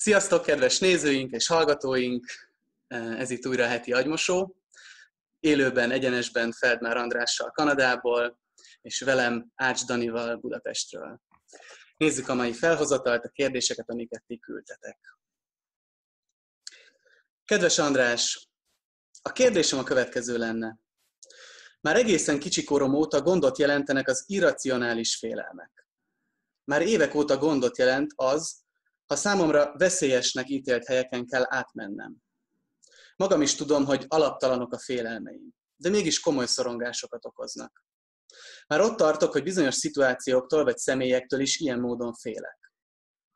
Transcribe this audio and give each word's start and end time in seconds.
Sziasztok, 0.00 0.42
kedves 0.42 0.78
nézőink 0.78 1.32
és 1.32 1.46
hallgatóink! 1.46 2.26
Ez 2.88 3.30
itt 3.30 3.46
újra 3.46 3.64
a 3.64 3.68
heti 3.68 3.92
agymosó. 3.92 4.56
Élőben, 5.40 5.90
egyenesben 5.90 6.52
Feldmár 6.52 6.96
Andrással 6.96 7.50
Kanadából, 7.50 8.38
és 8.80 9.00
velem 9.00 9.52
Ács 9.54 9.84
Danival 9.84 10.36
Budapestről. 10.36 11.20
Nézzük 11.96 12.28
a 12.28 12.34
mai 12.34 12.52
felhozatalt, 12.52 13.24
a 13.24 13.28
kérdéseket, 13.28 13.90
amiket 13.90 14.24
ti 14.26 14.38
küldtetek. 14.38 14.98
Kedves 17.44 17.78
András, 17.78 18.48
a 19.22 19.32
kérdésem 19.32 19.78
a 19.78 19.84
következő 19.84 20.36
lenne. 20.36 20.78
Már 21.80 21.96
egészen 21.96 22.38
kicsi 22.38 22.64
korom 22.64 22.94
óta 22.94 23.22
gondot 23.22 23.58
jelentenek 23.58 24.08
az 24.08 24.24
irracionális 24.26 25.16
félelmek. 25.16 25.86
Már 26.64 26.82
évek 26.82 27.14
óta 27.14 27.36
gondot 27.36 27.78
jelent 27.78 28.12
az, 28.16 28.66
ha 29.08 29.16
számomra 29.16 29.72
veszélyesnek 29.76 30.48
ítélt 30.48 30.86
helyeken 30.86 31.26
kell 31.26 31.44
átmennem. 31.48 32.16
Magam 33.16 33.42
is 33.42 33.54
tudom, 33.54 33.84
hogy 33.84 34.04
alaptalanok 34.08 34.72
a 34.72 34.78
félelmeim, 34.78 35.54
de 35.76 35.88
mégis 35.88 36.20
komoly 36.20 36.46
szorongásokat 36.46 37.24
okoznak. 37.24 37.84
Már 38.66 38.80
ott 38.80 38.96
tartok, 38.96 39.32
hogy 39.32 39.42
bizonyos 39.42 39.74
szituációktól 39.74 40.64
vagy 40.64 40.76
személyektől 40.76 41.40
is 41.40 41.58
ilyen 41.58 41.80
módon 41.80 42.14
félek. 42.14 42.72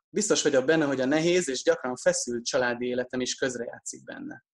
Biztos 0.08 0.42
vagyok 0.42 0.64
benne, 0.64 0.84
hogy 0.84 1.00
a 1.00 1.04
nehéz 1.04 1.48
és 1.48 1.62
gyakran 1.62 1.96
feszült 1.96 2.45
családi 2.45 2.86
életem 2.86 3.20
is 3.20 3.34
közrejátszik 3.34 4.04
benne. 4.04 4.45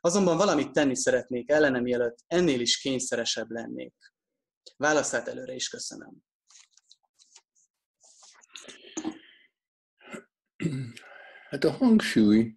Azonban 0.00 0.36
valamit 0.36 0.72
tenni 0.72 0.96
szeretnék 0.96 1.50
ellenem, 1.50 1.82
mielőtt 1.82 2.18
ennél 2.26 2.60
is 2.60 2.78
kényszeresebb 2.78 3.50
lennék. 3.50 3.94
Válaszát 4.76 5.28
előre 5.28 5.54
is 5.54 5.68
köszönöm. 5.68 6.27
Hát 11.50 11.64
a 11.64 11.70
hangsúly 11.70 12.56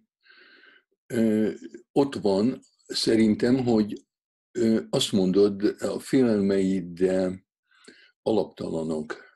ott 1.92 2.14
van, 2.14 2.60
szerintem, 2.86 3.64
hogy 3.64 4.06
azt 4.90 5.12
mondod, 5.12 5.62
a 5.80 5.98
félelmeid 5.98 7.10
alaptalanok. 8.22 9.30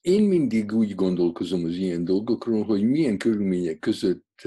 Én 0.00 0.22
mindig 0.22 0.72
úgy 0.72 0.94
gondolkozom 0.94 1.64
az 1.64 1.74
ilyen 1.74 2.04
dolgokról, 2.04 2.64
hogy 2.64 2.82
milyen 2.82 3.18
körülmények 3.18 3.78
között 3.78 4.42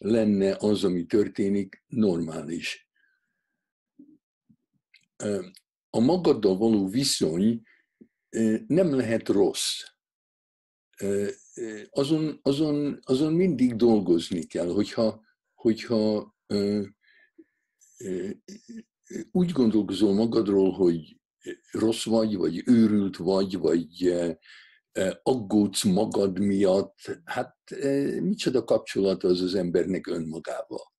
lenne 0.00 0.56
az, 0.58 0.84
ami 0.84 1.06
történik, 1.06 1.84
normális. 1.86 2.88
A 5.90 6.00
magaddal 6.00 6.56
való 6.56 6.88
viszony 6.88 7.62
nem 8.66 8.94
lehet 8.94 9.28
rossz. 9.28 9.82
Azon, 11.90 12.38
azon, 12.42 12.98
azon 13.02 13.32
mindig 13.32 13.76
dolgozni 13.76 14.46
kell, 14.46 14.72
hogyha, 14.72 15.24
hogyha 15.54 16.34
úgy 19.30 19.50
gondolkozol 19.50 20.14
magadról, 20.14 20.72
hogy 20.72 21.20
rossz 21.70 22.04
vagy, 22.04 22.36
vagy 22.36 22.62
őrült 22.64 23.16
vagy, 23.16 23.58
vagy 23.58 24.14
aggódsz 25.22 25.84
magad 25.84 26.38
miatt, 26.38 27.20
hát 27.24 27.56
micsoda 28.20 28.64
kapcsolat 28.64 29.24
az 29.24 29.40
az 29.40 29.54
embernek 29.54 30.06
önmagával. 30.06 30.92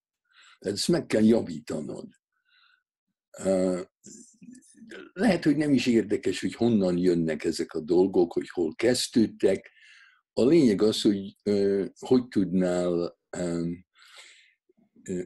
Ezt 0.59 0.87
meg 0.87 1.05
kell 1.05 1.23
javítanod 1.23 2.07
lehet, 5.13 5.43
hogy 5.43 5.57
nem 5.57 5.73
is 5.73 5.85
érdekes, 5.85 6.41
hogy 6.41 6.53
honnan 6.53 6.97
jönnek 6.97 7.43
ezek 7.43 7.73
a 7.73 7.79
dolgok, 7.79 8.33
hogy 8.33 8.49
hol 8.49 8.75
kezdődtek. 8.75 9.71
A 10.33 10.45
lényeg 10.45 10.81
az, 10.81 11.01
hogy 11.01 11.35
hogy 11.99 12.27
tudnál 12.27 13.19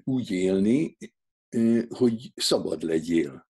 úgy 0.04 0.31
élni, 0.31 0.98
hogy 1.88 2.31
szabad 2.36 2.84
legyél. 2.84 3.48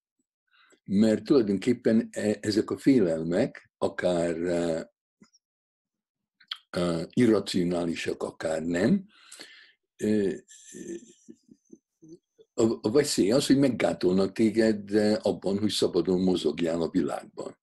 Mert 0.83 1.23
tulajdonképpen 1.23 2.07
e, 2.11 2.37
ezek 2.41 2.69
a 2.69 2.77
félelmek, 2.77 3.71
akár 3.77 4.35
irracionálisak, 7.09 8.23
akár 8.23 8.63
nem, 8.63 9.05
a 12.81 12.91
veszély 12.91 13.31
az, 13.31 13.45
hogy 13.45 13.57
meggátolnak 13.57 14.31
téged 14.31 14.91
abban, 15.21 15.59
hogy 15.59 15.69
szabadon 15.69 16.21
mozogjál 16.21 16.81
a 16.81 16.89
világban. 16.89 17.57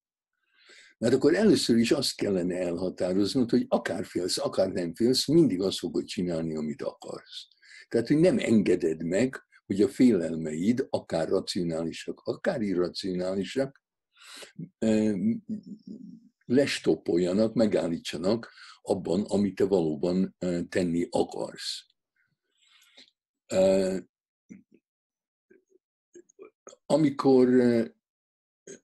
Mert 0.98 1.14
akkor 1.14 1.34
először 1.34 1.76
is 1.76 1.90
azt 1.90 2.16
kellene 2.16 2.56
elhatároznod, 2.56 3.50
hogy 3.50 3.66
akár 3.68 4.04
félsz, 4.04 4.38
akár 4.38 4.72
nem 4.72 4.94
félsz, 4.94 5.26
mindig 5.26 5.60
azt 5.60 5.78
fogod 5.78 6.04
csinálni, 6.04 6.56
amit 6.56 6.82
akarsz. 6.82 7.46
Tehát, 7.88 8.06
hogy 8.06 8.16
nem 8.16 8.38
engeded 8.38 9.04
meg, 9.04 9.46
hogy 9.66 9.82
a 9.82 9.88
félelmeid, 9.88 10.86
akár 10.90 11.28
racionálisak, 11.28 12.20
akár 12.20 12.60
irracionálisak, 12.60 13.82
lestopoljanak, 16.44 17.54
megállítsanak 17.54 18.52
abban, 18.82 19.22
amit 19.22 19.54
te 19.54 19.64
valóban 19.64 20.36
tenni 20.68 21.06
akarsz 21.10 21.86
amikor 26.92 27.48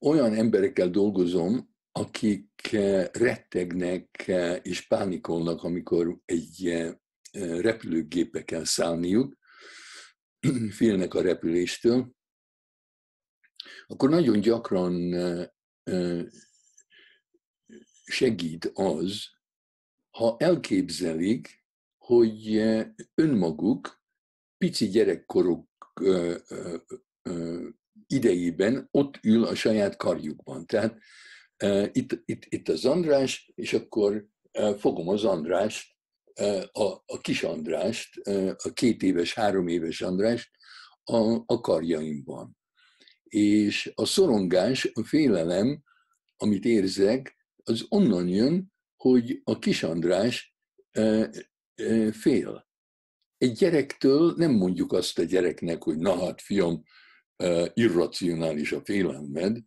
olyan 0.00 0.34
emberekkel 0.34 0.90
dolgozom, 0.90 1.74
akik 1.92 2.70
rettegnek 3.12 4.32
és 4.62 4.86
pánikolnak, 4.86 5.62
amikor 5.62 6.18
egy 6.24 6.86
repülőgépe 7.60 8.44
kell 8.44 8.64
szállniuk, 8.64 9.36
félnek 10.78 11.14
a 11.14 11.20
repüléstől, 11.20 12.12
akkor 13.86 14.10
nagyon 14.10 14.40
gyakran 14.40 15.14
segít 18.04 18.70
az, 18.74 19.24
ha 20.10 20.36
elképzelik, 20.38 21.64
hogy 21.96 22.56
önmaguk 23.14 24.02
pici 24.58 24.88
gyerekkoruk 24.88 25.68
idejében 28.08 28.88
ott 28.90 29.18
ül 29.22 29.44
a 29.44 29.54
saját 29.54 29.96
karjukban. 29.96 30.66
Tehát 30.66 30.98
uh, 31.64 31.88
itt, 31.92 32.22
itt, 32.24 32.44
itt 32.48 32.68
az 32.68 32.84
András, 32.84 33.52
és 33.54 33.72
akkor 33.72 34.26
uh, 34.58 34.76
fogom 34.76 35.08
az 35.08 35.24
Andrást, 35.24 35.96
uh, 36.40 36.62
a, 36.72 37.02
a 37.06 37.20
kis 37.20 37.42
Andrást, 37.42 38.28
uh, 38.28 38.52
a 38.56 38.72
két 38.72 39.02
éves, 39.02 39.34
három 39.34 39.68
éves 39.68 40.00
Andrást 40.00 40.50
a, 41.04 41.42
a 41.46 41.60
karjaimban. 41.60 42.56
És 43.24 43.92
a 43.94 44.04
szorongás, 44.04 44.90
a 44.92 45.04
félelem, 45.04 45.82
amit 46.36 46.64
érzek, 46.64 47.36
az 47.64 47.86
onnan 47.88 48.28
jön, 48.28 48.72
hogy 48.96 49.40
a 49.44 49.58
kis 49.58 49.82
András 49.82 50.54
uh, 50.98 51.26
uh, 51.82 52.12
fél. 52.12 52.66
Egy 53.38 53.52
gyerektől 53.52 54.34
nem 54.36 54.50
mondjuk 54.50 54.92
azt 54.92 55.18
a 55.18 55.22
gyereknek, 55.22 55.82
hogy 55.82 55.98
na 55.98 56.24
hát 56.24 56.40
fiam, 56.40 56.82
irracionális 57.74 58.72
a 58.72 58.80
félelmed, 58.84 59.58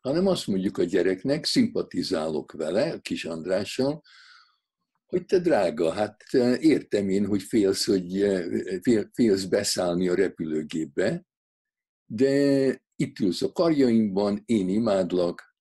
hanem 0.00 0.26
azt 0.26 0.46
mondjuk 0.46 0.78
a 0.78 0.84
gyereknek, 0.84 1.44
szimpatizálok 1.44 2.52
vele, 2.52 2.92
a 2.92 3.00
kis 3.00 3.24
Andrással, 3.24 4.02
hogy 5.06 5.24
te 5.24 5.38
drága, 5.38 5.92
hát 5.92 6.22
értem 6.58 7.08
én, 7.08 7.26
hogy 7.26 7.42
félsz, 7.42 7.86
hogy 7.86 8.10
fél, 8.82 9.10
félsz 9.12 9.44
beszállni 9.44 10.08
a 10.08 10.14
repülőgépbe, 10.14 11.26
de 12.06 12.84
itt 12.96 13.18
ülsz 13.18 13.42
a 13.42 13.52
karjaimban, 13.52 14.42
én 14.44 14.68
imádlak, 14.68 15.56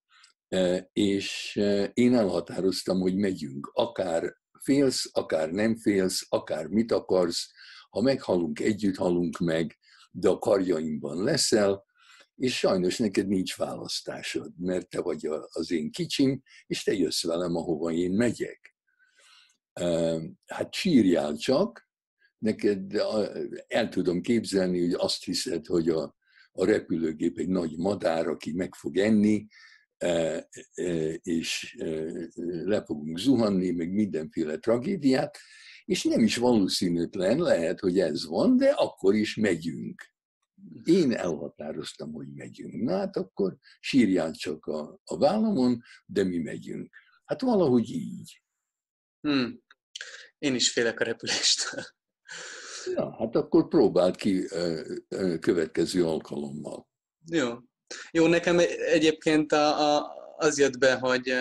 és 0.94 1.56
én 1.94 2.15
elhatároztam, 2.15 3.00
hogy 3.00 3.15
megyünk. 3.15 3.71
Akár 3.74 4.35
félsz, 4.62 5.09
akár 5.12 5.51
nem 5.51 5.75
félsz, 5.75 6.25
akár 6.30 6.68
mit 6.68 6.91
akarsz, 6.91 7.51
ha 7.89 8.01
meghalunk, 8.01 8.59
együtt 8.59 8.95
halunk 8.95 9.38
meg, 9.38 9.77
de 10.17 10.29
a 10.29 10.39
karjaimban 10.39 11.23
leszel, 11.23 11.85
és 12.35 12.57
sajnos 12.57 12.97
neked 12.97 13.27
nincs 13.27 13.56
választásod, 13.56 14.51
mert 14.57 14.89
te 14.89 15.01
vagy 15.01 15.29
az 15.50 15.71
én 15.71 15.91
kicsim, 15.91 16.41
és 16.67 16.83
te 16.83 16.94
jössz 16.94 17.23
velem, 17.23 17.56
ahova 17.56 17.91
én 17.91 18.12
megyek. 18.12 18.75
Hát 20.45 20.73
sírjál 20.73 21.35
csak, 21.35 21.89
neked 22.38 22.94
el 23.67 23.89
tudom 23.89 24.21
képzelni, 24.21 24.79
hogy 24.79 24.94
azt 24.94 25.23
hiszed, 25.23 25.65
hogy 25.65 25.89
a, 25.89 26.15
a 26.51 26.65
repülőgép 26.65 27.38
egy 27.38 27.50
nagy 27.50 27.77
madár, 27.77 28.27
aki 28.27 28.51
meg 28.51 28.73
fog 28.73 28.97
enni, 28.97 29.47
és 31.21 31.75
le 32.45 32.83
fogunk 32.83 33.18
zuhanni, 33.18 33.71
meg 33.71 33.91
mindenféle 33.91 34.57
tragédiát, 34.57 35.38
és 35.85 36.03
nem 36.03 36.23
is 36.23 36.37
valószínűtlen, 36.37 37.39
lehet, 37.39 37.79
hogy 37.79 37.99
ez 37.99 38.25
van, 38.25 38.57
de 38.57 38.69
akkor 38.69 39.15
is 39.15 39.35
megyünk. 39.35 40.13
Én 40.83 41.13
elhatároztam, 41.13 42.13
hogy 42.13 42.33
megyünk. 42.33 42.83
Na 42.83 42.97
hát 42.97 43.15
akkor 43.15 43.57
sírjál 43.79 44.31
csak 44.31 44.65
a, 44.65 44.99
a 45.03 45.17
vállamon, 45.17 45.81
de 46.05 46.23
mi 46.23 46.37
megyünk. 46.37 46.95
Hát 47.25 47.41
valahogy 47.41 47.89
így. 47.89 48.41
Hmm. 49.19 49.63
Én 50.37 50.55
is 50.55 50.71
félek 50.71 50.99
a 50.99 51.03
repüléstől. 51.03 51.83
Ja, 52.93 53.15
hát 53.17 53.35
akkor 53.35 53.67
próbáld 53.67 54.15
ki 54.15 54.47
következő 55.39 56.05
alkalommal. 56.05 56.87
Jó. 57.31 57.57
Jó, 58.11 58.27
nekem 58.27 58.59
egyébként 58.77 59.51
a, 59.51 59.95
a, 59.95 60.13
az 60.37 60.59
jött 60.59 60.77
be, 60.77 60.95
hogy 60.95 61.33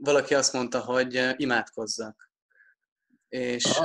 valaki 0.00 0.34
azt 0.34 0.52
mondta, 0.52 0.80
hogy 0.80 1.34
imádkozzak. 1.36 2.30
És, 3.28 3.80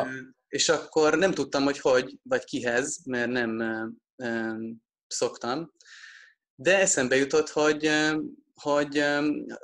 és 0.48 0.70
akkor 0.70 1.18
nem 1.18 1.32
tudtam, 1.32 1.64
hogy 1.64 1.80
hogy, 1.80 2.18
vagy 2.24 2.44
kihez, 2.44 3.06
mert 3.06 3.32
nem 3.32 3.62
e, 4.16 4.56
szoktam. 5.08 5.72
De 6.56 6.80
eszembe 6.80 7.16
jutott, 7.16 7.50
hogy, 7.50 7.92
hogy 8.54 9.00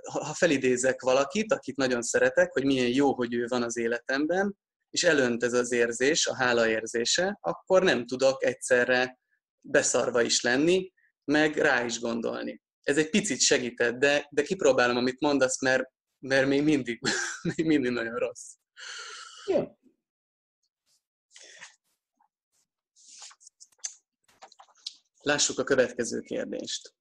ha 0.04 0.34
felidézek 0.34 1.02
valakit, 1.02 1.54
akit 1.54 1.76
nagyon 1.76 2.02
szeretek, 2.02 2.52
hogy 2.52 2.66
milyen 2.66 2.94
jó, 2.94 3.14
hogy 3.14 3.34
ő 3.34 3.46
van 3.48 3.64
az 3.64 3.78
életemben, 3.78 4.58
és 4.90 5.04
elönt 5.04 5.44
ez 5.44 5.54
az 5.54 5.72
érzés, 5.72 6.28
a 6.28 6.36
hála 6.36 6.68
érzése, 6.68 7.38
akkor 7.42 7.84
nem 7.84 8.06
tudok 8.06 8.44
egyszerre 8.44 9.20
beszarva 9.62 10.22
is 10.22 10.42
lenni, 10.42 10.92
meg 11.24 11.58
rá 11.58 11.86
is 11.86 12.00
gondolni. 12.00 12.62
Ez 12.82 12.98
egy 12.98 13.10
picit 13.10 13.40
segített, 13.40 13.96
de, 13.96 14.28
de 14.30 14.42
kipróbálom, 14.42 14.98
amit 14.98 15.20
mondasz, 15.20 15.62
mert, 15.62 15.84
mert 16.22 16.48
még 16.48 16.64
mindig, 16.64 17.02
még 17.56 17.66
mindig 17.66 17.92
nagyon 17.92 18.16
rossz. 18.16 18.54
Ja. 19.46 19.80
Lássuk 25.22 25.60
a 25.60 25.64
következő 25.64 26.22
kérdést. 26.22 26.94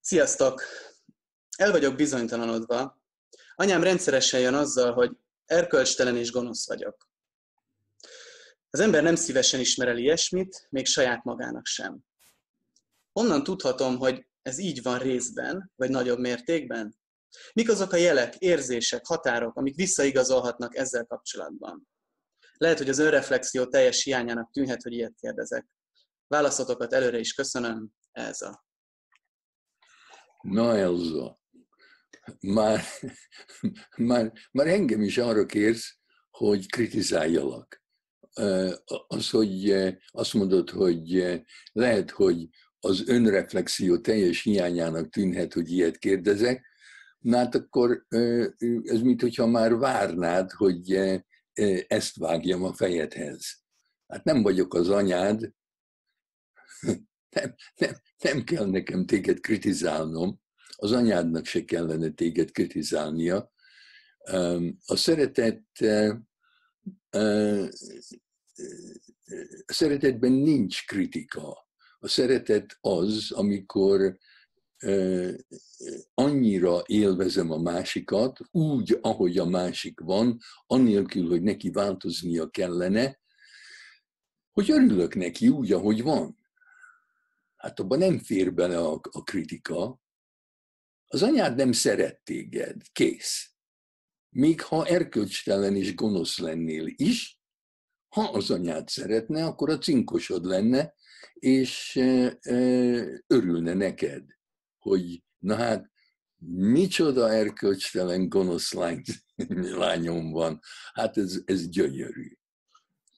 Sziasztok! 0.00 0.62
El 1.56 1.70
vagyok 1.70 1.96
bizonytalanodva. 1.96 3.02
Anyám 3.54 3.82
rendszeresen 3.82 4.40
jön 4.40 4.54
azzal, 4.54 4.92
hogy 4.92 5.10
erkölcstelen 5.44 6.16
és 6.16 6.30
gonosz 6.30 6.66
vagyok. 6.66 7.08
Az 8.70 8.80
ember 8.80 9.02
nem 9.02 9.14
szívesen 9.14 9.60
ismer 9.60 9.88
el 9.88 9.98
ilyesmit, 9.98 10.66
még 10.70 10.86
saját 10.86 11.24
magának 11.24 11.66
sem. 11.66 12.04
Honnan 13.12 13.42
tudhatom, 13.42 13.98
hogy 13.98 14.26
ez 14.42 14.58
így 14.58 14.82
van 14.82 14.98
részben, 14.98 15.72
vagy 15.76 15.90
nagyobb 15.90 16.18
mértékben? 16.18 16.99
Mik 17.52 17.70
azok 17.70 17.92
a 17.92 17.96
jelek, 17.96 18.36
érzések, 18.36 19.06
határok, 19.06 19.56
amik 19.56 19.76
visszaigazolhatnak 19.76 20.76
ezzel 20.76 21.04
kapcsolatban? 21.04 21.88
Lehet, 22.56 22.78
hogy 22.78 22.88
az 22.88 22.98
önreflexió 22.98 23.66
teljes 23.66 24.02
hiányának 24.02 24.50
tűnhet, 24.50 24.82
hogy 24.82 24.92
ilyet 24.92 25.14
kérdezek. 25.20 25.66
Válaszotokat 26.26 26.92
előre 26.92 27.18
is 27.18 27.32
köszönöm, 27.32 27.90
Elza. 28.12 28.64
Na 30.40 30.76
Elza, 30.76 31.40
már, 32.40 32.80
már, 33.96 34.32
már 34.52 34.66
engem 34.66 35.02
is 35.02 35.18
arra 35.18 35.46
kérsz, 35.46 35.98
hogy 36.30 36.70
kritizáljalak. 36.70 37.82
Az, 39.06 39.30
hogy 39.30 39.70
azt 40.06 40.34
mondod, 40.34 40.70
hogy 40.70 41.40
lehet, 41.72 42.10
hogy 42.10 42.48
az 42.80 43.08
önreflexió 43.08 44.00
teljes 44.00 44.42
hiányának 44.42 45.10
tűnhet, 45.10 45.52
hogy 45.52 45.70
ilyet 45.70 45.98
kérdezek, 45.98 46.69
na 47.20 47.36
hát 47.36 47.54
akkor 47.54 48.06
ez 48.82 49.00
mint 49.00 49.20
hogyha 49.20 49.46
már 49.46 49.76
várnád, 49.76 50.50
hogy 50.50 50.92
ezt 51.86 52.16
vágjam 52.16 52.64
a 52.64 52.72
fejedhez. 52.72 53.62
Hát 54.06 54.24
nem 54.24 54.42
vagyok 54.42 54.74
az 54.74 54.88
anyád, 54.88 55.40
nem, 57.36 57.54
nem, 57.76 57.94
nem 58.22 58.44
kell 58.44 58.66
nekem 58.66 59.06
téged 59.06 59.40
kritizálnom, 59.40 60.40
az 60.76 60.92
anyádnak 60.92 61.44
se 61.44 61.64
kellene 61.64 62.10
téged 62.10 62.50
kritizálnia. 62.50 63.52
A 64.86 64.96
szeretet, 64.96 65.64
a 69.66 69.72
szeretetben 69.72 70.32
nincs 70.32 70.86
kritika. 70.86 71.68
A 71.98 72.08
szeretet 72.08 72.76
az, 72.80 73.30
amikor 73.30 74.18
annyira 76.14 76.82
élvezem 76.86 77.50
a 77.50 77.58
másikat, 77.58 78.38
úgy, 78.50 78.98
ahogy 79.00 79.38
a 79.38 79.44
másik 79.44 80.00
van, 80.00 80.38
annélkül, 80.66 81.28
hogy 81.28 81.42
neki 81.42 81.70
változnia 81.70 82.50
kellene, 82.50 83.20
hogy 84.52 84.70
örülök 84.70 85.14
neki 85.14 85.48
úgy, 85.48 85.72
ahogy 85.72 86.02
van. 86.02 86.38
Hát 87.56 87.80
abban 87.80 87.98
nem 87.98 88.18
fér 88.18 88.54
bele 88.54 88.78
a, 88.78 89.00
a 89.10 89.22
kritika. 89.22 90.00
Az 91.06 91.22
anyád 91.22 91.56
nem 91.56 91.72
szeret 91.72 92.20
téged, 92.24 92.82
kész. 92.92 93.54
Még 94.28 94.62
ha 94.62 94.86
erkölcstelen 94.86 95.76
és 95.76 95.94
gonosz 95.94 96.38
lennél 96.38 96.86
is, 96.86 97.40
ha 98.08 98.22
az 98.22 98.50
anyád 98.50 98.88
szeretne, 98.88 99.44
akkor 99.44 99.70
a 99.70 99.78
cinkosod 99.78 100.44
lenne, 100.44 100.94
és 101.34 101.96
örülne 103.26 103.74
neked, 103.74 104.39
hogy 104.80 105.22
na 105.38 105.54
hát 105.54 105.90
micsoda 106.46 107.32
erkölcstelen 107.32 108.28
gonosz 108.28 108.72
lány, 108.72 109.02
lányom 109.82 110.30
van, 110.30 110.60
hát 110.92 111.16
ez, 111.16 111.40
ez 111.44 111.68
gyönyörű. 111.68 112.32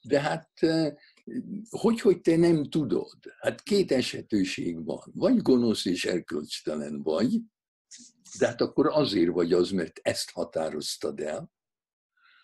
De 0.02 0.20
hát 0.20 0.50
hogy, 1.70 2.00
hogy 2.00 2.20
te 2.20 2.36
nem 2.36 2.64
tudod? 2.64 3.18
Hát 3.40 3.62
két 3.62 3.92
esetőség 3.92 4.84
van. 4.84 5.10
Vagy 5.14 5.36
gonosz 5.36 5.84
és 5.84 6.04
erkölcstelen 6.04 7.02
vagy, 7.02 7.40
de 8.38 8.46
hát 8.46 8.60
akkor 8.60 8.86
azért 8.86 9.30
vagy 9.30 9.52
az, 9.52 9.70
mert 9.70 10.00
ezt 10.02 10.30
határoztad 10.30 11.20
el, 11.20 11.52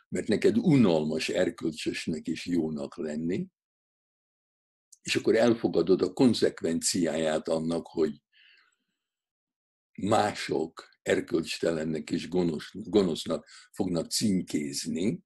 mert 0.08 0.28
neked 0.28 0.58
unalmas 0.58 1.28
erkölcsösnek 1.28 2.26
és 2.26 2.46
jónak 2.46 2.96
lenni, 2.96 3.46
és 5.02 5.16
akkor 5.16 5.36
elfogadod 5.36 6.02
a 6.02 6.12
konzekvenciáját 6.12 7.48
annak, 7.48 7.86
hogy 7.86 8.22
mások 10.00 10.88
erkölcstelennek 11.02 12.10
és 12.10 12.28
gonosz, 12.28 12.70
gonosznak 12.72 13.46
fognak 13.72 14.10
címkézni, 14.10 15.20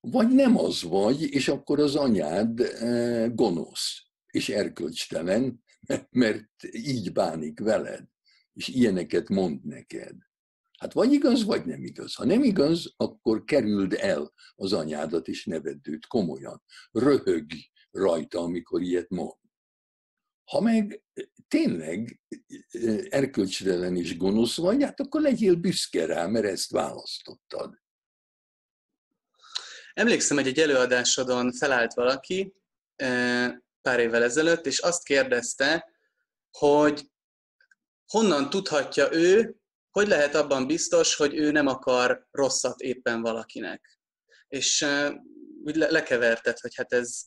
vagy 0.00 0.28
nem 0.28 0.58
az 0.58 0.82
vagy, 0.82 1.22
és 1.22 1.48
akkor 1.48 1.80
az 1.80 1.94
anyád 1.94 2.60
eh, 2.60 3.34
gonosz 3.34 4.02
és 4.26 4.48
erkölcstelen, 4.48 5.64
mert 6.10 6.48
így 6.70 7.12
bánik 7.12 7.60
veled, 7.60 8.04
és 8.52 8.68
ilyeneket 8.68 9.28
mond 9.28 9.64
neked. 9.64 10.16
Hát 10.78 10.92
vagy 10.92 11.12
igaz, 11.12 11.44
vagy 11.44 11.64
nem 11.64 11.84
igaz. 11.84 12.14
Ha 12.14 12.24
nem 12.24 12.42
igaz, 12.42 12.92
akkor 12.96 13.44
kerüld 13.44 13.92
el 13.92 14.32
az 14.54 14.72
anyádat, 14.72 15.28
és 15.28 15.44
nevedd 15.44 15.88
őt 15.88 16.06
komolyan. 16.06 16.62
Röhög 16.90 17.46
rajta, 17.90 18.40
amikor 18.40 18.82
ilyet 18.82 19.08
mond. 19.08 19.36
Ha 20.50 20.60
meg 20.60 21.02
tényleg 21.48 22.20
erkölcstelen 23.08 23.96
és 23.96 24.16
gonosz 24.16 24.56
vagy, 24.56 24.82
hát 24.82 25.00
akkor 25.00 25.20
legyél 25.20 25.54
büszke 25.54 26.06
rá, 26.06 26.26
mert 26.26 26.44
ezt 26.44 26.70
választottad. 26.70 27.74
Emlékszem, 29.92 30.36
hogy 30.36 30.46
egy 30.46 30.58
előadásodon 30.58 31.52
felállt 31.52 31.94
valaki 31.94 32.54
pár 33.82 33.98
évvel 34.00 34.22
ezelőtt, 34.22 34.66
és 34.66 34.78
azt 34.78 35.04
kérdezte, 35.04 35.92
hogy 36.50 37.10
honnan 38.06 38.50
tudhatja 38.50 39.12
ő, 39.12 39.56
hogy 39.90 40.08
lehet 40.08 40.34
abban 40.34 40.66
biztos, 40.66 41.14
hogy 41.16 41.34
ő 41.34 41.50
nem 41.50 41.66
akar 41.66 42.26
rosszat 42.30 42.80
éppen 42.80 43.22
valakinek. 43.22 43.98
És 44.48 44.86
úgy 45.64 45.76
lekevertet, 45.76 46.60
hogy 46.60 46.74
hát 46.74 46.92
ez, 46.92 47.22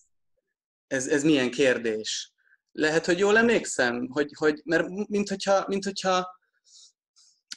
ez, 0.88 1.08
ez 1.08 1.24
milyen 1.24 1.52
kérdés. 1.52 2.32
Lehet, 2.72 3.06
hogy 3.06 3.20
jól 3.20 3.38
emlékszem, 3.38 4.08
hogy, 4.10 4.32
hogy 4.38 4.62
mert 4.64 4.88
mint 5.08 5.30
hogyha, 5.30 5.66
mint 5.68 5.84
hogyha, 5.84 6.40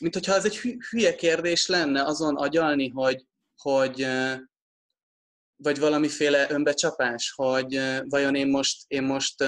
mint 0.01 0.15
hogyha 0.15 0.35
ez 0.35 0.45
egy 0.45 0.57
hülye 0.91 1.15
kérdés 1.15 1.67
lenne 1.67 2.03
azon 2.03 2.37
agyalni, 2.37 2.89
hogy, 2.89 3.27
hogy, 3.57 4.07
vagy 5.57 5.79
valamiféle 5.79 6.51
önbecsapás, 6.51 7.33
hogy 7.37 7.81
vajon 8.09 8.35
én 8.35 8.49
most, 8.49 8.85
én 8.87 9.03
most 9.03 9.45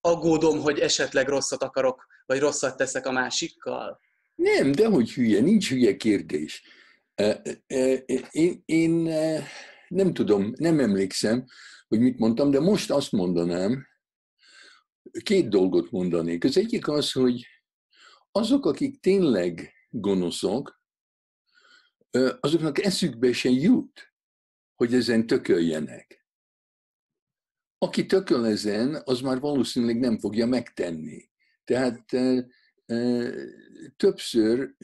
aggódom, 0.00 0.60
hogy 0.60 0.78
esetleg 0.78 1.28
rosszat 1.28 1.62
akarok, 1.62 2.06
vagy 2.26 2.38
rosszat 2.38 2.76
teszek 2.76 3.06
a 3.06 3.12
másikkal? 3.12 4.00
Nem, 4.34 4.72
de 4.72 4.86
hogy 4.86 5.12
hülye, 5.12 5.40
nincs 5.40 5.68
hülye 5.68 5.96
kérdés. 5.96 6.62
Én, 8.30 8.62
én 8.64 8.90
nem 9.88 10.14
tudom, 10.14 10.52
nem 10.56 10.80
emlékszem, 10.80 11.44
hogy 11.88 12.00
mit 12.00 12.18
mondtam, 12.18 12.50
de 12.50 12.60
most 12.60 12.90
azt 12.90 13.12
mondanám, 13.12 13.86
két 15.22 15.48
dolgot 15.48 15.90
mondanék. 15.90 16.44
Az 16.44 16.56
egyik 16.56 16.88
az, 16.88 17.12
hogy 17.12 17.46
azok, 18.30 18.66
akik 18.66 19.00
tényleg 19.00 19.72
gonoszok, 19.88 20.80
azoknak 22.40 22.84
eszükbe 22.84 23.32
se 23.32 23.48
jut, 23.48 24.14
hogy 24.74 24.94
ezen 24.94 25.26
tököljenek. 25.26 26.26
aki 27.78 28.06
tököl 28.06 28.46
ezen, 28.46 29.02
az 29.04 29.20
már 29.20 29.40
valószínűleg 29.40 29.98
nem 29.98 30.18
fogja 30.18 30.46
megtenni. 30.46 31.30
Tehát 31.64 32.04
többször 33.96 34.76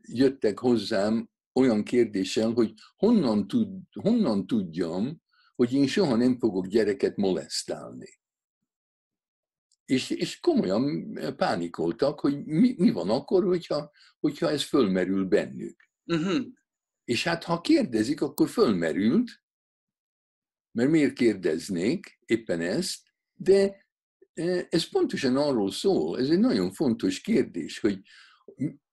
jöttek 0.00 0.58
hozzám 0.58 1.30
olyan 1.52 1.84
kérdéssel, 1.84 2.52
hogy 2.52 2.72
honnan, 2.96 3.46
tud, 3.46 3.68
honnan 4.02 4.46
tudjam, 4.46 5.22
hogy 5.58 5.72
én 5.72 5.86
soha 5.86 6.16
nem 6.16 6.38
fogok 6.38 6.66
gyereket 6.66 7.16
molesztálni. 7.16 8.20
És, 9.84 10.10
és 10.10 10.40
komolyan 10.40 11.12
pánikoltak, 11.36 12.20
hogy 12.20 12.44
mi, 12.44 12.74
mi 12.76 12.90
van 12.90 13.10
akkor, 13.10 13.44
hogyha, 13.44 13.90
hogyha 14.18 14.50
ez 14.50 14.62
fölmerül 14.62 15.24
bennük. 15.24 15.88
Uh-huh. 16.04 16.46
És 17.04 17.24
hát 17.24 17.44
ha 17.44 17.60
kérdezik, 17.60 18.20
akkor 18.20 18.48
fölmerült, 18.48 19.30
mert 20.78 20.90
miért 20.90 21.14
kérdeznék 21.14 22.18
éppen 22.24 22.60
ezt, 22.60 23.02
de 23.34 23.86
e, 24.34 24.66
ez 24.70 24.88
pontosan 24.90 25.36
arról 25.36 25.70
szól, 25.70 26.18
ez 26.18 26.30
egy 26.30 26.40
nagyon 26.40 26.72
fontos 26.72 27.20
kérdés, 27.20 27.78
hogy 27.78 28.00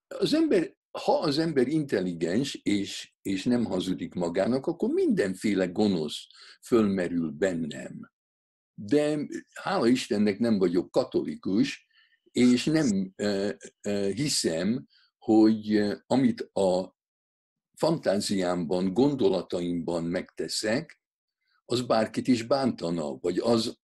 az 0.07 0.33
ember, 0.33 0.75
ha 1.03 1.19
az 1.19 1.37
ember 1.37 1.67
intelligens 1.67 2.53
és, 2.63 3.13
és 3.21 3.43
nem 3.43 3.65
hazudik 3.65 4.13
magának, 4.13 4.65
akkor 4.65 4.89
mindenféle 4.89 5.65
gonosz 5.65 6.27
fölmerül 6.61 7.31
bennem. 7.31 8.11
De 8.73 9.19
hála 9.53 9.87
Istennek 9.87 10.39
nem 10.39 10.57
vagyok 10.57 10.91
katolikus, 10.91 11.87
és 12.31 12.63
nem 12.65 13.13
e, 13.15 13.57
e, 13.81 14.05
hiszem, 14.13 14.87
hogy 15.17 15.83
amit 16.07 16.49
a 16.53 16.95
fantáziámban, 17.77 18.93
gondolataimban 18.93 20.03
megteszek, 20.03 20.99
az 21.65 21.81
bárkit 21.81 22.27
is 22.27 22.43
bántana, 22.43 23.17
vagy 23.17 23.37
az 23.37 23.79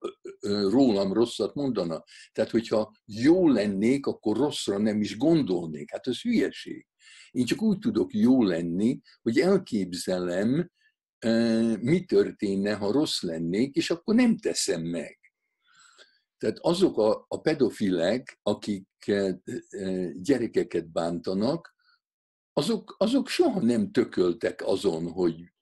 rólam 0.69 1.13
rosszat 1.13 1.55
mondana. 1.55 2.03
Tehát, 2.31 2.51
hogyha 2.51 2.93
jó 3.05 3.47
lennék, 3.47 4.05
akkor 4.05 4.37
rosszra 4.37 4.77
nem 4.77 5.01
is 5.01 5.17
gondolnék. 5.17 5.91
Hát 5.91 6.07
ez 6.07 6.21
hülyeség. 6.21 6.87
Én 7.31 7.45
csak 7.45 7.61
úgy 7.61 7.79
tudok 7.79 8.13
jó 8.13 8.43
lenni, 8.43 8.99
hogy 9.21 9.39
elképzelem, 9.39 10.71
mi 11.79 12.05
történne, 12.05 12.73
ha 12.73 12.91
rossz 12.91 13.21
lennék, 13.21 13.75
és 13.75 13.89
akkor 13.89 14.15
nem 14.15 14.37
teszem 14.37 14.81
meg. 14.81 15.19
Tehát 16.37 16.57
azok 16.59 16.97
a, 16.97 17.25
a 17.27 17.41
pedofilek, 17.41 18.39
akik 18.41 18.87
gyerekeket 20.13 20.91
bántanak, 20.91 21.75
azok, 22.53 22.95
azok 22.97 23.27
soha 23.27 23.61
nem 23.61 23.91
tököltek 23.91 24.61
azon, 24.65 25.11
hogy 25.11 25.53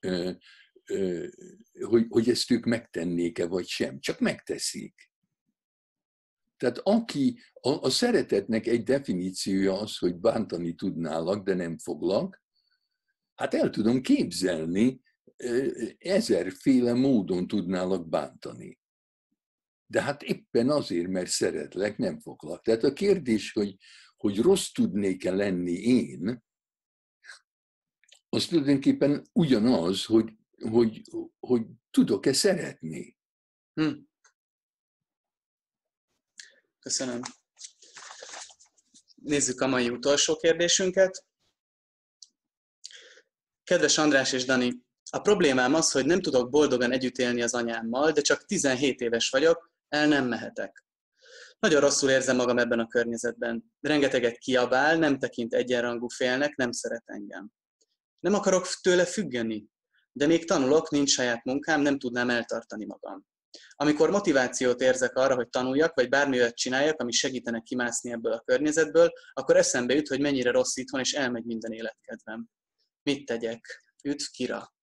hogy, 1.80 2.06
hogy 2.10 2.30
ezt 2.30 2.52
ők 2.52 2.66
megtennék-e 2.66 3.48
vagy 3.48 3.68
sem, 3.68 4.00
csak 4.00 4.20
megteszik. 4.20 5.09
Tehát 6.60 6.78
aki, 6.78 7.40
a, 7.54 7.70
a 7.70 7.90
szeretetnek 7.90 8.68
egy 8.68 8.84
definíciója 8.84 9.80
az, 9.80 9.98
hogy 9.98 10.16
bántani 10.16 10.74
tudnálak, 10.74 11.44
de 11.44 11.54
nem 11.54 11.78
foglak, 11.78 12.44
hát 13.36 13.54
el 13.54 13.70
tudom 13.70 14.02
képzelni, 14.02 15.02
ezerféle 15.98 16.94
módon 16.94 17.48
tudnálak 17.48 18.10
bántani. 18.10 18.80
De 19.86 20.02
hát 20.02 20.24
éppen 20.24 20.70
azért, 20.70 21.08
mert 21.08 21.30
szeretlek, 21.30 21.98
nem 21.98 22.20
foglak. 22.20 22.62
Tehát 22.62 22.84
a 22.84 22.94
kérdés, 22.94 23.52
hogy, 23.52 23.76
hogy 24.18 24.40
rossz 24.40 24.72
tudnék-e 24.72 25.32
lenni 25.32 25.72
én, 25.72 26.44
az 28.30 28.46
tulajdonképpen 28.46 29.24
ugyanaz, 29.34 30.06
hogy 30.06 30.34
hogy, 30.62 31.02
hogy 31.40 31.66
tudok-e 31.92 32.34
szeretni. 32.34 33.18
Hm. 33.74 33.94
Köszönöm. 36.90 37.22
Nézzük 39.16 39.62
a 39.62 39.68
mai 39.68 39.90
utolsó 39.90 40.36
kérdésünket. 40.36 41.26
Kedves 43.64 43.98
András 43.98 44.32
és 44.32 44.46
Dani, 44.46 44.84
a 45.12 45.20
problémám 45.20 45.74
az, 45.74 45.92
hogy 45.92 46.06
nem 46.06 46.22
tudok 46.22 46.50
boldogan 46.50 46.92
együtt 46.92 47.18
élni 47.18 47.42
az 47.42 47.54
anyámmal, 47.54 48.12
de 48.12 48.22
csak 48.22 48.46
17 48.46 49.02
éves 49.02 49.30
vagyok, 49.30 49.72
el 49.90 50.08
nem 50.08 50.28
mehetek. 50.28 50.86
Nagyon 51.60 51.82
rosszul 51.82 52.10
érzem 52.10 52.36
magam 52.36 52.58
ebben 52.58 52.80
a 52.80 52.88
környezetben. 52.88 53.72
Rengeteget 53.80 54.38
kiabál, 54.38 54.98
nem 54.98 55.20
tekint 55.20 55.54
egyenrangú 55.54 56.08
félnek, 56.08 56.56
nem 56.56 56.72
szeret 56.72 57.04
engem. 57.06 57.52
Nem 58.20 58.34
akarok 58.34 58.68
tőle 58.82 59.06
függeni 59.06 59.70
de 60.12 60.28
még 60.28 60.46
tanulok, 60.46 60.90
nincs 60.90 61.10
saját 61.10 61.44
munkám, 61.44 61.82
nem 61.82 62.00
tudnám 62.00 62.30
eltartani 62.30 62.86
magam. 62.86 63.26
Amikor 63.76 64.10
motivációt 64.10 64.82
érzek 64.82 65.16
arra, 65.16 65.36
hogy 65.36 65.50
tanuljak, 65.50 65.96
vagy 65.96 66.10
bármi 66.10 66.54
csináljak, 66.54 67.00
ami 67.02 67.12
segítenek 67.12 67.64
kimászni 67.64 68.12
ebből 68.12 68.32
a 68.32 68.42
környezetből, 68.46 69.10
akkor 69.34 69.56
eszembe 69.58 69.94
jut, 69.94 70.08
hogy 70.08 70.20
mennyire 70.20 70.52
rossz 70.52 70.76
itthon, 70.76 71.00
és 71.00 71.14
elmegy 71.14 71.46
minden 71.46 71.72
életkedvem. 71.72 72.48
Mit 73.04 73.26
tegyek? 73.26 73.84
Üdv, 74.04 74.24
Kira! 74.32 74.74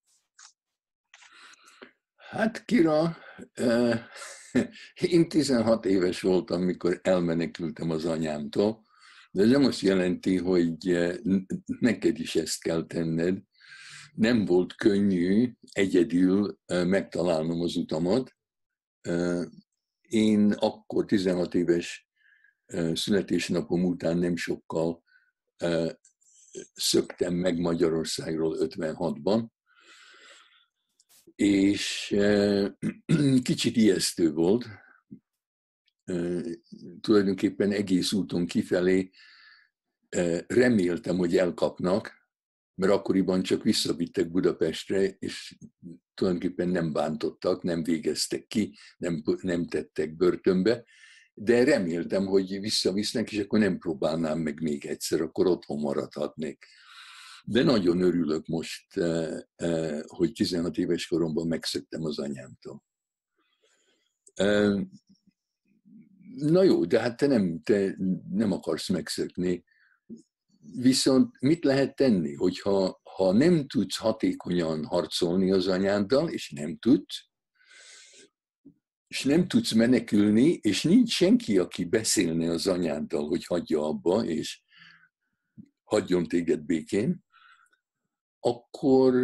Hát 2.16 2.64
Kira, 2.64 3.16
én 4.94 5.28
16 5.28 5.84
éves 5.84 6.20
voltam, 6.20 6.62
mikor 6.62 7.00
elmenekültem 7.02 7.90
az 7.90 8.04
anyámtól, 8.04 8.84
de 9.30 9.42
ez 9.42 9.48
nem 9.48 9.64
azt 9.64 9.80
jelenti, 9.80 10.36
hogy 10.36 10.76
neked 11.80 12.18
is 12.18 12.36
ezt 12.36 12.62
kell 12.62 12.86
tenned 12.86 13.38
nem 14.16 14.44
volt 14.44 14.74
könnyű 14.74 15.52
egyedül 15.72 16.58
megtalálnom 16.66 17.60
az 17.60 17.76
utamat. 17.76 18.35
Én 20.00 20.52
akkor 20.52 21.04
16 21.04 21.54
éves 21.54 22.08
születésnapom 22.92 23.84
után 23.84 24.18
nem 24.18 24.36
sokkal 24.36 25.04
szöktem 26.74 27.34
meg 27.34 27.58
Magyarországról 27.58 28.56
56-ban, 28.60 29.46
és 31.34 32.14
kicsit 33.42 33.76
ijesztő 33.76 34.32
volt. 34.32 34.66
Tulajdonképpen 37.00 37.72
egész 37.72 38.12
úton 38.12 38.46
kifelé 38.46 39.10
reméltem, 40.46 41.16
hogy 41.16 41.36
elkapnak, 41.36 42.28
mert 42.74 42.92
akkoriban 42.92 43.42
csak 43.42 43.62
visszavittek 43.62 44.30
Budapestre, 44.30 45.08
és 45.08 45.58
tulajdonképpen 46.16 46.68
nem 46.68 46.92
bántottak, 46.92 47.62
nem 47.62 47.82
végeztek 47.82 48.46
ki, 48.46 48.76
nem, 48.96 49.22
nem 49.40 49.66
tettek 49.66 50.16
börtönbe, 50.16 50.84
de 51.34 51.64
reméltem, 51.64 52.26
hogy 52.26 52.60
visszavisznek, 52.60 53.32
és 53.32 53.38
akkor 53.38 53.58
nem 53.58 53.78
próbálnám 53.78 54.38
meg 54.38 54.60
még 54.60 54.86
egyszer, 54.86 55.20
akkor 55.20 55.46
otthon 55.46 55.80
maradhatnék. 55.80 56.66
De 57.44 57.62
nagyon 57.62 58.00
örülök 58.00 58.46
most, 58.46 58.96
eh, 58.96 59.38
eh, 59.56 60.00
hogy 60.06 60.32
16 60.32 60.76
éves 60.76 61.06
koromban 61.06 61.46
megszöktem 61.46 62.04
az 62.04 62.18
anyámtól. 62.18 62.82
Eh, 64.34 64.80
na 66.36 66.62
jó, 66.62 66.84
de 66.84 67.00
hát 67.00 67.16
te 67.16 67.26
nem, 67.26 67.62
te 67.62 67.96
nem 68.30 68.52
akarsz 68.52 68.88
megszökni. 68.88 69.64
Viszont 70.60 71.40
mit 71.40 71.64
lehet 71.64 71.96
tenni, 71.96 72.34
hogyha 72.34 73.00
ha 73.16 73.32
nem 73.32 73.66
tudsz 73.66 73.96
hatékonyan 73.96 74.84
harcolni 74.84 75.50
az 75.50 75.66
anyáddal, 75.66 76.28
és 76.28 76.50
nem 76.50 76.78
tudsz, 76.78 77.28
és 79.06 79.24
nem 79.24 79.48
tudsz 79.48 79.72
menekülni, 79.72 80.58
és 80.62 80.82
nincs 80.82 81.10
senki, 81.12 81.58
aki 81.58 81.84
beszélne 81.84 82.50
az 82.50 82.66
anyáddal, 82.66 83.28
hogy 83.28 83.44
hagyja 83.44 83.82
abba, 83.84 84.24
és 84.24 84.62
hagyjon 85.84 86.24
téged 86.26 86.60
békén, 86.60 87.24
akkor 88.40 89.14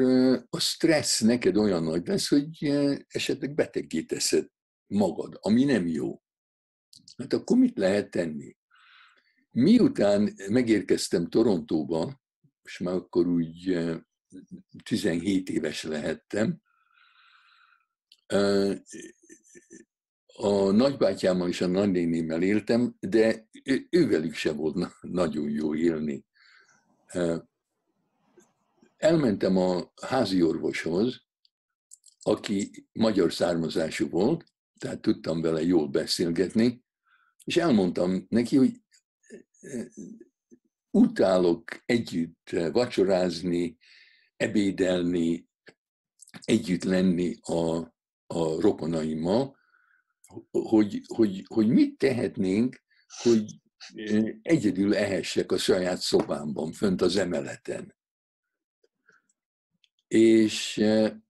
a 0.51 0.59
stressz 0.59 1.21
neked 1.21 1.57
olyan 1.57 1.83
nagy 1.83 2.07
lesz, 2.07 2.29
hogy 2.29 2.65
esetleg 3.09 3.55
beteggé 3.55 4.03
teszed 4.03 4.49
magad, 4.87 5.39
ami 5.41 5.65
nem 5.65 5.87
jó. 5.87 6.23
Hát 7.17 7.33
akkor 7.33 7.57
mit 7.57 7.79
lehet 7.79 8.11
tenni? 8.11 8.57
Miután 9.51 10.35
megérkeztem 10.49 11.29
Torontóba, 11.29 12.22
és 12.63 12.79
már 12.79 12.95
akkor 12.95 13.27
úgy 13.27 13.79
17 14.85 15.49
éves 15.49 15.83
lehettem, 15.83 16.61
a 20.35 20.71
nagybátyámmal 20.71 21.49
és 21.49 21.61
a 21.61 21.67
nagynénémmel 21.67 22.43
éltem, 22.43 22.97
de 23.01 23.49
ővelük 23.91 24.35
se 24.35 24.53
volt 24.53 25.01
nagyon 25.01 25.51
jó 25.51 25.75
élni. 25.75 26.25
Elmentem 28.97 29.57
a 29.57 29.93
házi 30.03 30.43
orvoshoz, 30.43 31.23
aki 32.23 32.87
magyar 32.93 33.33
származású 33.33 34.09
volt, 34.09 34.45
tehát 34.79 35.01
tudtam 35.01 35.41
vele 35.41 35.63
jól 35.63 35.89
beszélgetni, 35.89 36.85
és 37.45 37.57
elmondtam 37.57 38.27
neki, 38.29 38.57
hogy 38.57 38.81
utálok 40.93 41.83
együtt 41.87 42.51
vacsorázni, 42.73 43.79
ebédelni, 44.37 45.49
együtt 46.41 46.85
lenni 46.85 47.37
a, 47.41 47.77
a 48.27 48.61
rokonaimmal, 48.61 49.57
hogy, 50.51 51.03
hogy, 51.07 51.45
hogy 51.49 51.69
mit 51.69 51.99
tehetnénk, 51.99 52.83
hogy 53.23 53.61
egyedül 54.43 54.95
ehessek 54.95 55.53
a 55.53 55.59
saját 55.59 56.01
szobámban, 56.01 56.73
fönt 56.73 57.01
az 57.01 57.17
emeleten. 57.17 57.97
És 60.09 60.85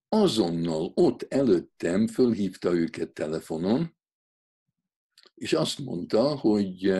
azonnal 0.09 0.91
ott 0.95 1.21
előttem 1.23 2.07
fölhívta 2.07 2.73
őket 2.73 3.13
telefonon, 3.13 3.97
és 5.33 5.53
azt 5.53 5.79
mondta, 5.79 6.37
hogy 6.37 6.93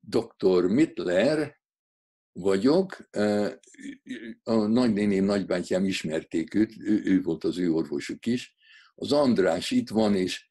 dr. 0.00 0.64
Mittler 0.64 1.59
vagyok, 2.32 3.08
a 4.42 4.54
nagynéném, 4.54 5.24
nagybátyám 5.24 5.84
ismerték 5.84 6.54
őt, 6.54 6.72
ő, 6.78 7.02
ő 7.04 7.22
volt 7.22 7.44
az 7.44 7.58
ő 7.58 7.72
orvosuk 7.72 8.26
is. 8.26 8.54
Az 8.94 9.12
András 9.12 9.70
itt 9.70 9.88
van, 9.88 10.14
és 10.14 10.50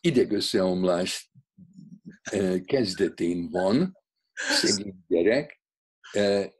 idegösszeomlás 0.00 1.32
kezdetén 2.64 3.50
van, 3.50 3.96
szegény 4.32 5.04
gyerek, 5.06 5.60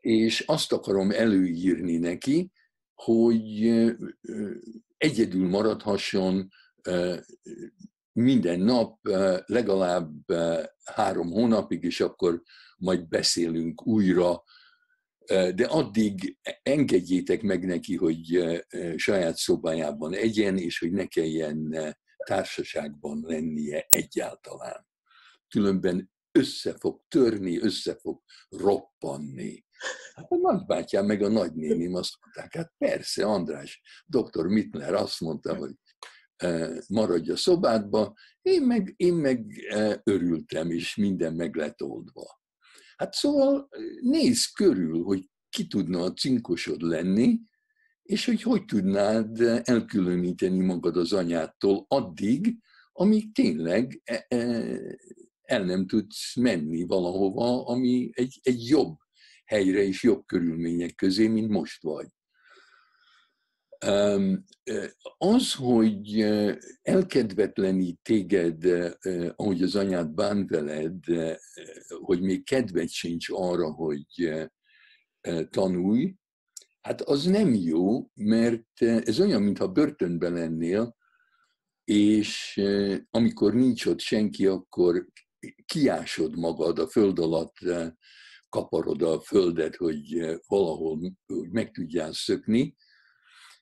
és 0.00 0.40
azt 0.40 0.72
akarom 0.72 1.10
előírni 1.10 1.96
neki, 1.96 2.52
hogy 2.94 3.68
egyedül 4.96 5.48
maradhasson 5.48 6.48
minden 8.12 8.60
nap 8.60 8.98
legalább 9.46 10.32
három 10.84 11.30
hónapig, 11.30 11.82
és 11.82 12.00
akkor 12.00 12.42
majd 12.78 13.08
beszélünk 13.08 13.86
újra, 13.86 14.42
de 15.54 15.66
addig 15.66 16.38
engedjétek 16.62 17.42
meg 17.42 17.66
neki, 17.66 17.96
hogy 17.96 18.48
saját 18.96 19.36
szobájában 19.36 20.14
egyen, 20.14 20.58
és 20.58 20.78
hogy 20.78 20.92
ne 20.92 21.06
kelljen 21.06 21.76
társaságban 22.24 23.24
lennie 23.26 23.86
egyáltalán. 23.90 24.86
Különben 25.48 26.10
össze 26.32 26.74
fog 26.78 27.02
törni, 27.08 27.58
össze 27.60 27.96
fog 27.96 28.22
roppanni. 28.48 29.64
Hát 30.14 30.30
a 30.30 30.36
nagybátyám 30.36 31.06
meg 31.06 31.22
a 31.22 31.28
nagynéném 31.28 31.94
azt 31.94 32.12
mondták, 32.20 32.54
hát 32.54 32.74
persze, 32.78 33.24
András, 33.24 33.80
dr. 34.06 34.46
Mittler 34.46 34.94
azt 34.94 35.20
mondta, 35.20 35.56
hogy 35.56 35.72
maradj 36.88 37.30
a 37.30 37.36
szobádba, 37.36 38.14
én 38.42 38.62
meg, 38.62 38.94
én 38.96 39.14
meg 39.14 39.46
örültem, 40.04 40.70
és 40.70 40.96
minden 40.96 41.34
meg 41.34 41.54
lett 41.54 41.82
oldva. 41.82 42.37
Hát 42.98 43.14
szóval 43.14 43.68
nézz 44.00 44.44
körül, 44.44 45.02
hogy 45.02 45.30
ki 45.48 45.66
tudna 45.66 46.02
a 46.02 46.12
cinkosod 46.12 46.82
lenni, 46.82 47.38
és 48.02 48.24
hogy 48.24 48.42
hogy 48.42 48.64
tudnád 48.64 49.40
elkülöníteni 49.64 50.64
magad 50.64 50.96
az 50.96 51.12
anyától 51.12 51.84
addig, 51.88 52.56
amíg 52.92 53.32
tényleg 53.32 54.00
e, 54.04 54.26
e, 54.28 54.36
el 55.42 55.64
nem 55.64 55.86
tudsz 55.86 56.36
menni 56.36 56.86
valahova, 56.86 57.66
ami 57.66 58.10
egy, 58.12 58.40
egy 58.42 58.68
jobb 58.68 58.96
helyre 59.44 59.82
és 59.82 60.02
jobb 60.02 60.26
körülmények 60.26 60.94
közé, 60.94 61.26
mint 61.26 61.48
most 61.48 61.82
vagy. 61.82 62.06
Az, 65.18 65.54
hogy 65.54 66.20
elkedvetlenít 66.82 67.98
téged, 68.02 68.64
ahogy 69.36 69.62
az 69.62 69.76
anyád 69.76 70.10
bán 70.10 70.46
veled, 70.46 71.04
hogy 71.88 72.20
még 72.20 72.44
kedved 72.44 72.88
sincs 72.88 73.26
arra, 73.30 73.72
hogy 73.72 74.32
tanulj, 75.50 76.14
hát 76.80 77.00
az 77.00 77.24
nem 77.24 77.54
jó, 77.54 78.10
mert 78.14 78.82
ez 78.82 79.20
olyan, 79.20 79.42
mintha 79.42 79.68
börtönben 79.68 80.32
lennél, 80.32 80.96
és 81.84 82.60
amikor 83.10 83.54
nincs 83.54 83.86
ott 83.86 84.00
senki, 84.00 84.46
akkor 84.46 85.06
kiásod 85.64 86.38
magad 86.38 86.78
a 86.78 86.88
föld 86.88 87.18
alatt, 87.18 87.56
kaparod 88.48 89.02
a 89.02 89.20
földet, 89.20 89.76
hogy 89.76 90.36
valahol 90.46 91.16
meg 91.50 91.70
tudjál 91.70 92.12
szökni, 92.12 92.76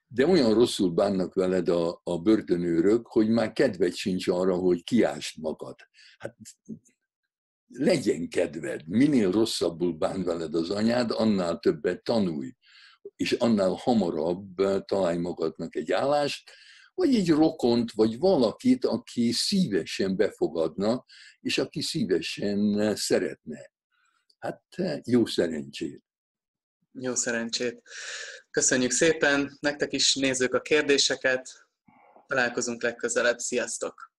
de 0.08 0.26
olyan 0.26 0.54
rosszul 0.54 0.90
bánnak 0.90 1.34
veled 1.34 1.68
a, 1.68 2.00
a 2.04 2.18
börtönőrök, 2.18 3.06
hogy 3.06 3.28
már 3.28 3.52
kedved 3.52 3.94
sincs 3.94 4.28
arra, 4.28 4.54
hogy 4.54 4.84
kiást 4.84 5.36
magad. 5.36 5.76
Hát 6.18 6.36
legyen 7.66 8.28
kedved, 8.28 8.88
minél 8.88 9.30
rosszabbul 9.30 9.92
bán 9.92 10.22
veled 10.22 10.54
az 10.54 10.70
anyád, 10.70 11.10
annál 11.10 11.58
többet 11.58 12.02
tanulj, 12.02 12.52
és 13.16 13.32
annál 13.32 13.70
hamarabb 13.70 14.54
találj 14.84 15.18
magadnak 15.18 15.76
egy 15.76 15.92
állást, 15.92 16.50
vagy 16.94 17.14
egy 17.14 17.28
rokont, 17.28 17.92
vagy 17.92 18.18
valakit, 18.18 18.84
aki 18.84 19.32
szívesen 19.32 20.16
befogadna, 20.16 21.04
és 21.40 21.58
aki 21.58 21.82
szívesen 21.82 22.94
szeretne. 22.96 23.70
Hát 24.38 24.62
jó 25.04 25.26
szerencsét! 25.26 26.02
Jó 26.92 27.14
szerencsét! 27.14 27.82
Köszönjük 28.56 28.90
szépen, 28.90 29.56
nektek 29.60 29.92
is 29.92 30.14
nézzük 30.14 30.54
a 30.54 30.60
kérdéseket, 30.60 31.66
találkozunk 32.26 32.82
legközelebb, 32.82 33.38
sziasztok! 33.38 34.15